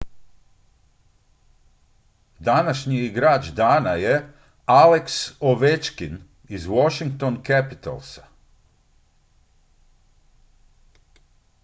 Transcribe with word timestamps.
današnji 2.39 2.97
igrač 2.99 3.47
dana 3.47 3.89
je 3.93 4.33
alex 4.65 5.31
ovechkin 5.39 6.21
iz 6.49 6.65
washington 6.65 7.35
capitalsa 7.47 8.27